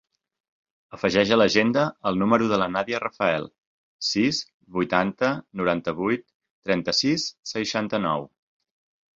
[0.97, 3.45] Afegeix a l'agenda el número de la Nàdia Rafael:
[4.13, 4.39] sis,
[4.79, 5.31] vuitanta,
[5.63, 6.27] noranta-vuit,
[6.71, 8.31] trenta-sis, seixanta-nou.